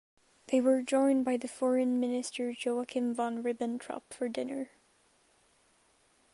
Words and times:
They 0.47 0.61
were 0.61 0.81
joined 0.81 1.25
by 1.25 1.37
the 1.37 1.47
Foreign 1.47 1.99
Minister 1.99 2.49
Joachim 2.57 3.13
von 3.13 3.43
Ribbentrop 3.43 4.01
for 4.09 4.27
dinner. 4.27 4.71